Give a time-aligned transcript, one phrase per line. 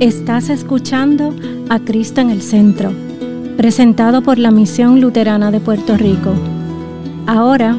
[0.00, 1.36] Estás escuchando
[1.68, 2.90] a Cristo en el Centro,
[3.58, 6.32] presentado por la Misión Luterana de Puerto Rico.
[7.26, 7.76] Ahora,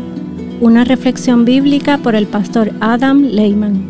[0.60, 3.90] una reflexión bíblica por el pastor Adam Lehman.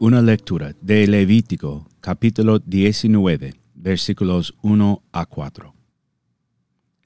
[0.00, 5.72] Una lectura de Levítico capítulo 19 versículos 1 a 4.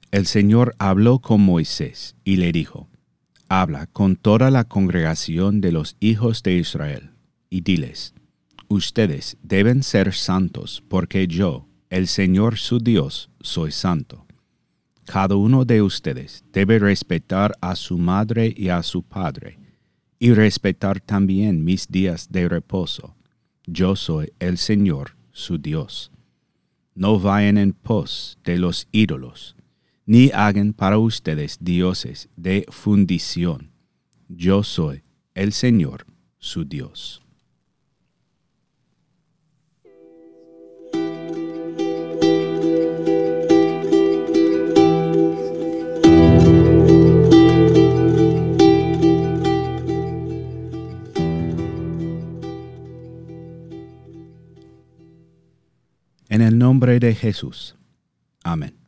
[0.09, 2.89] El Señor habló con Moisés y le dijo,
[3.47, 7.11] Habla con toda la congregación de los hijos de Israel,
[7.49, 8.13] y diles,
[8.67, 14.25] Ustedes deben ser santos, porque yo, el Señor su Dios, soy santo.
[15.05, 19.59] Cada uno de ustedes debe respetar a su madre y a su padre,
[20.17, 23.15] y respetar también mis días de reposo.
[23.67, 26.11] Yo soy el Señor su Dios.
[26.95, 29.55] No vayan en pos de los ídolos
[30.05, 33.71] ni hagan para ustedes dioses de fundición.
[34.27, 36.05] Yo soy el Señor,
[36.37, 37.21] su Dios.
[56.27, 57.75] En el nombre de Jesús.
[58.43, 58.84] Amén.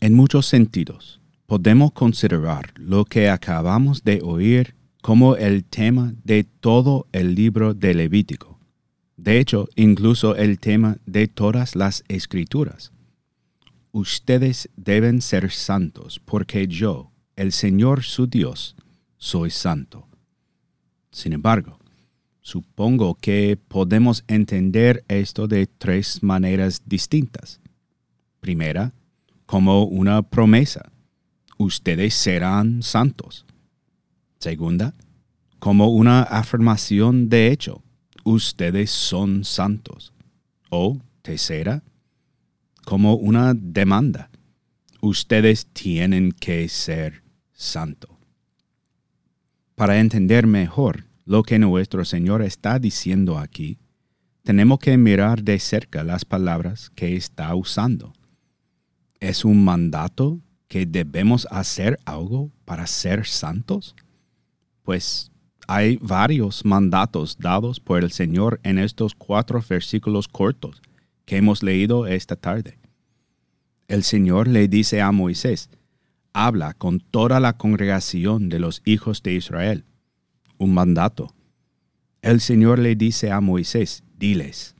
[0.00, 7.08] En muchos sentidos, podemos considerar lo que acabamos de oír como el tema de todo
[7.10, 8.60] el libro de Levítico.
[9.16, 12.92] De hecho, incluso el tema de todas las escrituras.
[13.90, 18.76] Ustedes deben ser santos porque yo, el Señor su Dios,
[19.16, 20.06] soy santo.
[21.10, 21.80] Sin embargo,
[22.40, 27.60] supongo que podemos entender esto de tres maneras distintas.
[28.38, 28.92] Primera,
[29.48, 30.92] como una promesa.
[31.56, 33.46] Ustedes serán santos.
[34.38, 34.92] Segunda,
[35.58, 37.82] como una afirmación de hecho.
[38.24, 40.12] Ustedes son santos.
[40.68, 41.82] O tercera,
[42.84, 44.28] como una demanda.
[45.00, 47.22] Ustedes tienen que ser
[47.54, 48.10] santos.
[49.76, 53.78] Para entender mejor lo que nuestro Señor está diciendo aquí,
[54.42, 58.12] tenemos que mirar de cerca las palabras que está usando
[59.20, 63.94] es un mandato que debemos hacer algo para ser santos?
[64.82, 65.30] Pues
[65.66, 70.80] hay varios mandatos dados por el Señor en estos cuatro versículos cortos
[71.24, 72.78] que hemos leído esta tarde.
[73.86, 75.70] El Señor le dice a Moisés,
[76.32, 79.84] habla con toda la congregación de los hijos de Israel.
[80.56, 81.34] Un mandato.
[82.22, 84.74] El Señor le dice a Moisés, diles.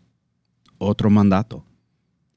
[0.78, 1.64] Otro mandato.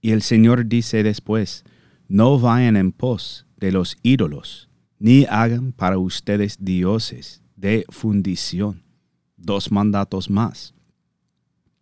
[0.02, 1.64] Y el Señor dice después,
[2.12, 4.68] no vayan en pos de los ídolos,
[5.00, 8.84] ni hagan para ustedes dioses de fundición.
[9.38, 10.74] Dos mandatos más.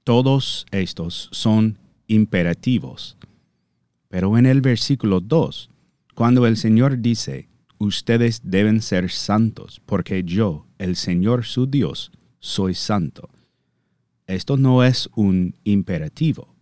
[0.03, 3.17] Todos estos son imperativos.
[4.07, 5.71] Pero en el versículo 2,
[6.13, 12.75] cuando el Señor dice, ustedes deben ser santos, porque yo, el Señor su Dios, soy
[12.75, 13.31] santo.
[14.27, 16.53] Esto no es un imperativo.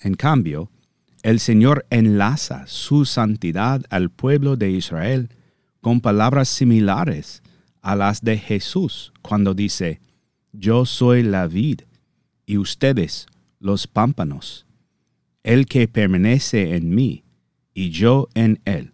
[0.00, 0.70] En cambio,
[1.22, 5.28] el Señor enlaza su santidad al pueblo de Israel
[5.80, 7.42] con palabras similares
[7.82, 10.00] a las de Jesús cuando dice,
[10.52, 11.82] Yo soy la vid
[12.46, 13.26] y ustedes
[13.58, 14.66] los pámpanos.
[15.42, 17.24] El que permanece en mí
[17.72, 18.92] y yo en él,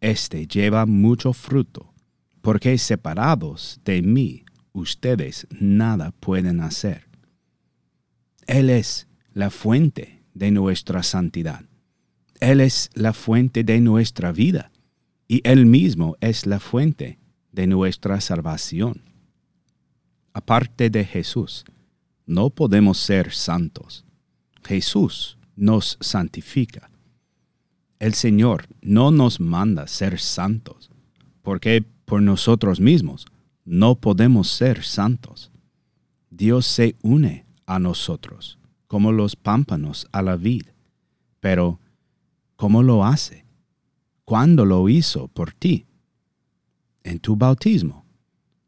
[0.00, 1.92] éste lleva mucho fruto,
[2.40, 7.08] porque separados de mí ustedes nada pueden hacer.
[8.46, 11.64] Él es la fuente de nuestra santidad.
[12.40, 14.72] Él es la fuente de nuestra vida
[15.28, 17.18] y Él mismo es la fuente
[17.52, 19.02] de nuestra salvación.
[20.32, 21.64] Aparte de Jesús,
[22.26, 24.04] no podemos ser santos.
[24.64, 26.90] Jesús nos santifica.
[27.98, 30.90] El Señor no nos manda ser santos,
[31.42, 33.26] porque por nosotros mismos
[33.64, 35.52] no podemos ser santos.
[36.30, 38.58] Dios se une a nosotros
[38.92, 40.64] como los pámpanos a la vid.
[41.40, 41.80] Pero,
[42.56, 43.46] ¿cómo lo hace?
[44.26, 45.86] ¿Cuándo lo hizo por ti?
[47.02, 48.04] En tu bautismo.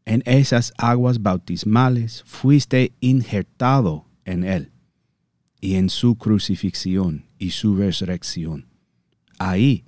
[0.06, 4.72] En esas aguas bautismales fuiste injertado en Él
[5.60, 8.68] y en su crucifixión y su resurrección.
[9.38, 9.84] Ahí,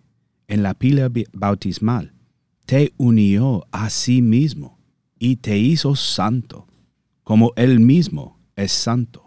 [0.48, 2.12] en la pila bautismal,
[2.66, 4.78] te unió a sí mismo
[5.18, 6.66] y te hizo santo,
[7.24, 9.25] como Él mismo es santo.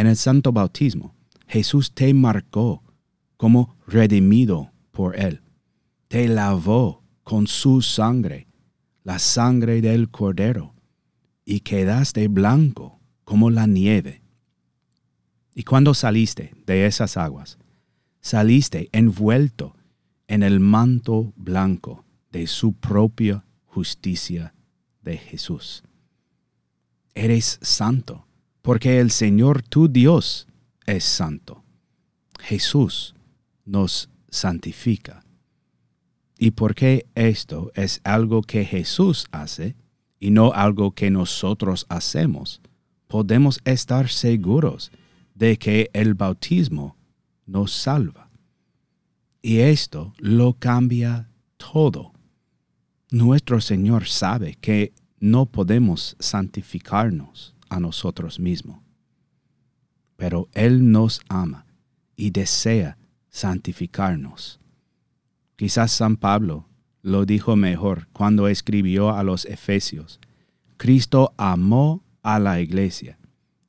[0.00, 1.14] En el santo bautismo,
[1.46, 2.82] Jesús te marcó
[3.36, 5.42] como redimido por Él.
[6.08, 8.48] Te lavó con su sangre,
[9.04, 10.74] la sangre del cordero,
[11.44, 14.22] y quedaste blanco como la nieve.
[15.54, 17.58] Y cuando saliste de esas aguas,
[18.22, 19.76] saliste envuelto
[20.28, 24.54] en el manto blanco de su propia justicia
[25.02, 25.82] de Jesús.
[27.14, 28.26] Eres santo,
[28.62, 30.46] porque el Señor tu Dios
[30.86, 31.64] es santo.
[32.38, 33.14] Jesús
[33.64, 35.24] nos santifica.
[36.38, 39.76] Y porque esto es algo que Jesús hace
[40.18, 42.60] y no algo que nosotros hacemos,
[43.08, 44.90] podemos estar seguros
[45.34, 46.96] de que el bautismo
[47.46, 48.30] nos salva.
[49.42, 52.12] Y esto lo cambia todo.
[53.10, 58.80] Nuestro Señor sabe que no podemos santificarnos a nosotros mismos,
[60.16, 61.64] pero Él nos ama
[62.16, 62.98] y desea
[63.30, 64.60] santificarnos.
[65.56, 66.66] Quizás San Pablo
[67.02, 70.20] lo dijo mejor cuando escribió a los Efesios.
[70.76, 73.18] Cristo amó a la iglesia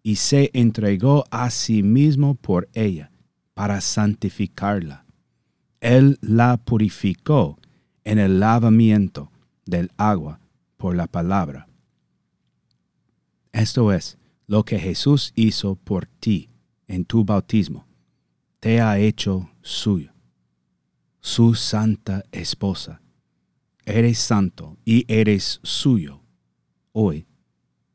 [0.03, 3.11] y se entregó a sí mismo por ella
[3.53, 5.05] para santificarla.
[5.79, 7.59] Él la purificó
[8.03, 9.31] en el lavamiento
[9.65, 10.39] del agua
[10.77, 11.67] por la palabra.
[13.51, 14.17] Esto es
[14.47, 16.49] lo que Jesús hizo por ti
[16.87, 17.85] en tu bautismo.
[18.59, 20.13] Te ha hecho suyo,
[21.19, 23.01] su santa esposa.
[23.85, 26.21] Eres santo y eres suyo
[26.91, 27.25] hoy